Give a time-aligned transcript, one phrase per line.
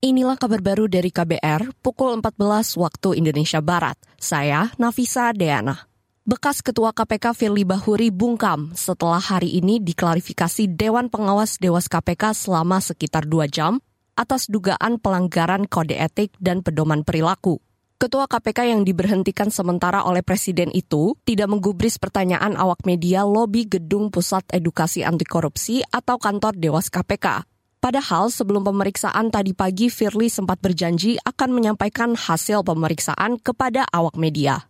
[0.00, 2.40] Inilah kabar baru dari KBR pukul 14
[2.80, 4.00] waktu Indonesia Barat.
[4.16, 5.92] Saya Nafisa Deana.
[6.24, 12.80] Bekas Ketua KPK Firly Bahuri bungkam setelah hari ini diklarifikasi Dewan Pengawas Dewas KPK selama
[12.80, 13.76] sekitar dua jam
[14.16, 17.60] atas dugaan pelanggaran kode etik dan pedoman perilaku.
[18.00, 24.08] Ketua KPK yang diberhentikan sementara oleh Presiden itu tidak menggubris pertanyaan awak media lobi Gedung
[24.08, 27.44] Pusat Edukasi Anti Korupsi atau kantor Dewas KPK.
[27.80, 34.68] Padahal sebelum pemeriksaan tadi pagi Firly sempat berjanji akan menyampaikan hasil pemeriksaan kepada awak media.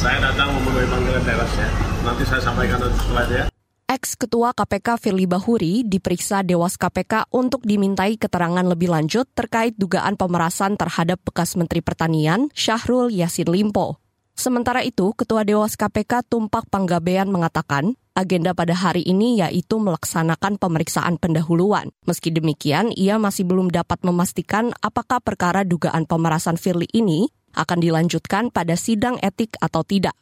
[0.00, 1.68] Saya datang memenuhi panggilan Dewas ya.
[2.00, 3.44] Nanti saya sampaikan setelah ya.
[3.92, 10.80] Ex-Ketua KPK Firly Bahuri diperiksa Dewas KPK untuk dimintai keterangan lebih lanjut terkait dugaan pemerasan
[10.80, 14.00] terhadap bekas Menteri Pertanian Syahrul Yassin Limpo.
[14.32, 21.16] Sementara itu, Ketua Dewas KPK Tumpak Panggabean mengatakan agenda pada hari ini yaitu melaksanakan pemeriksaan
[21.16, 21.88] pendahuluan.
[22.04, 28.52] Meski demikian, ia masih belum dapat memastikan apakah perkara dugaan pemerasan Firly ini akan dilanjutkan
[28.52, 30.14] pada sidang etik atau tidak.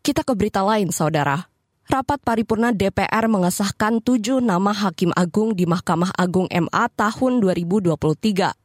[0.00, 1.51] Kita ke berita lain, saudara.
[1.92, 7.92] Rapat paripurna DPR mengesahkan tujuh nama Hakim Agung di Mahkamah Agung MA tahun 2023.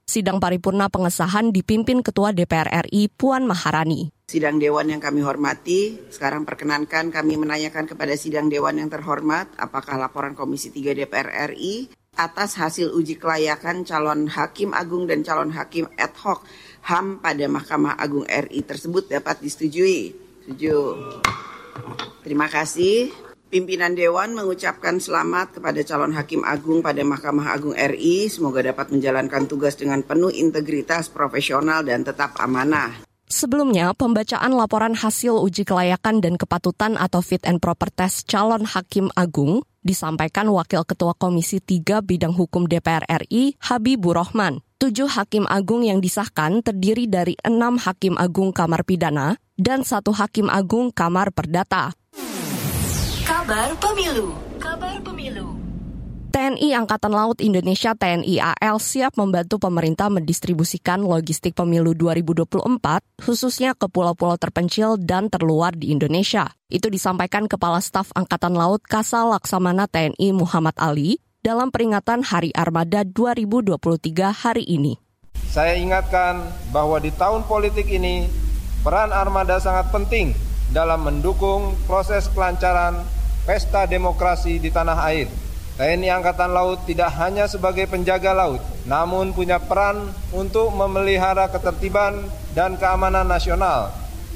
[0.08, 4.16] Sidang paripurna pengesahan dipimpin Ketua DPR RI Puan Maharani.
[4.32, 10.00] Sidang Dewan yang kami hormati, sekarang perkenankan kami menanyakan kepada Sidang Dewan yang terhormat, apakah
[10.00, 15.92] laporan Komisi 3 DPR RI atas hasil uji kelayakan calon Hakim Agung dan calon Hakim
[16.00, 16.48] ad hoc
[16.88, 20.16] HAM pada Mahkamah Agung RI tersebut dapat disetujui.
[20.48, 20.96] Setuju.
[22.28, 23.08] Terima kasih.
[23.48, 28.28] Pimpinan Dewan mengucapkan selamat kepada calon Hakim Agung pada Mahkamah Agung RI.
[28.28, 33.08] Semoga dapat menjalankan tugas dengan penuh integritas, profesional, dan tetap amanah.
[33.32, 39.08] Sebelumnya, pembacaan laporan hasil uji kelayakan dan kepatutan atau fit and proper test calon Hakim
[39.16, 44.60] Agung disampaikan Wakil Ketua Komisi 3 Bidang Hukum DPR RI, Habibur Rahman.
[44.84, 50.52] Tujuh Hakim Agung yang disahkan terdiri dari enam Hakim Agung Kamar Pidana dan satu Hakim
[50.52, 51.96] Agung Kamar Perdata.
[53.48, 54.36] Kabar Pemilu.
[54.60, 55.56] Kabar Pemilu.
[56.36, 62.44] TNI Angkatan Laut Indonesia TNI AL siap membantu pemerintah mendistribusikan logistik pemilu 2024
[63.24, 66.52] khususnya ke pulau-pulau terpencil dan terluar di Indonesia.
[66.68, 73.08] Itu disampaikan Kepala Staf Angkatan Laut Kasal Laksamana TNI Muhammad Ali dalam peringatan Hari Armada
[73.08, 75.00] 2023 hari ini.
[75.48, 78.28] Saya ingatkan bahwa di tahun politik ini
[78.84, 80.36] peran armada sangat penting
[80.76, 83.16] dalam mendukung proses kelancaran
[83.48, 85.32] pesta demokrasi di tanah air.
[85.80, 92.76] TNI Angkatan Laut tidak hanya sebagai penjaga laut, namun punya peran untuk memelihara ketertiban dan
[92.76, 93.94] keamanan nasional,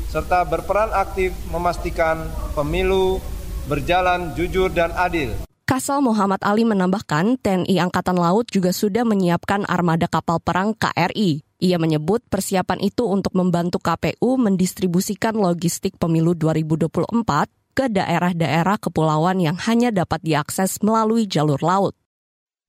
[0.08, 2.24] serta berperan aktif memastikan
[2.56, 3.20] pemilu
[3.66, 5.34] berjalan jujur dan adil.
[5.66, 11.42] Kasal Muhammad Ali menambahkan TNI Angkatan Laut juga sudah menyiapkan armada kapal perang KRI.
[11.62, 19.58] Ia menyebut persiapan itu untuk membantu KPU mendistribusikan logistik pemilu 2024 ke daerah-daerah kepulauan yang
[19.66, 21.96] hanya dapat diakses melalui jalur laut.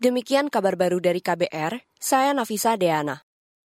[0.02, 3.22] Demikian kabar baru dari KBR, saya Nafisa Deana.